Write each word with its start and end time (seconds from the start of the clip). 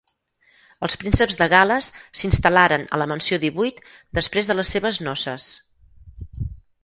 Els 0.85 0.95
prínceps 1.01 1.35
de 1.41 1.47
Gal·les 1.51 1.89
s'instal·laren 2.21 2.85
a 2.97 2.99
la 3.01 3.07
mansió 3.13 3.39
divuit 3.45 3.83
després 4.21 4.49
de 4.53 4.55
les 4.59 4.75
seves 4.77 5.01
noces. 5.09 5.47